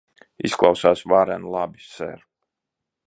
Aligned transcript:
Izklausās 0.47 1.03
varen 1.13 1.45
labi, 1.57 1.85
ser. 1.91 2.25